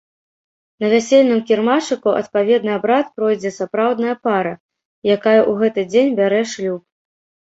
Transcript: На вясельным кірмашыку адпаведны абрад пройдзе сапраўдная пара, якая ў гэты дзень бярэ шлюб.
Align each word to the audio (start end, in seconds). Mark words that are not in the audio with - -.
На 0.83 0.87
вясельным 0.93 1.41
кірмашыку 1.49 2.09
адпаведны 2.21 2.71
абрад 2.77 3.05
пройдзе 3.19 3.51
сапраўдная 3.59 4.15
пара, 4.27 4.53
якая 5.15 5.37
ў 5.43 5.51
гэты 5.59 5.81
дзень 5.91 6.11
бярэ 6.21 6.41
шлюб. 6.55 6.81